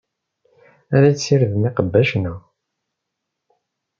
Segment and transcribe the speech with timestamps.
[0.95, 2.39] Ad tessirdem iqbac, naɣ?